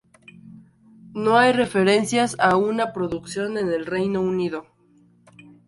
No 1.13 1.37
hay 1.37 1.51
referencias 1.53 2.35
a 2.39 2.55
una 2.57 2.91
producción 2.91 3.59
en 3.59 3.69
el 3.71 3.85
Reino 3.85 4.19
Unido. 4.19 4.65